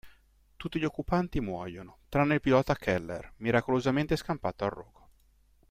[0.55, 5.09] Tutti gli occupanti muoiono, tranne il pilota Keller, miracolosamente scampato al rogo.